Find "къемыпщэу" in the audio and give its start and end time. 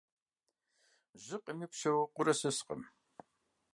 1.43-1.99